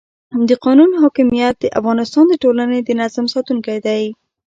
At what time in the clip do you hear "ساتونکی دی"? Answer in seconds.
3.33-4.03